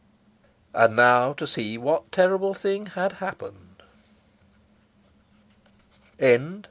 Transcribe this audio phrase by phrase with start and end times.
[0.73, 3.83] And now to see what terrible thing had happened.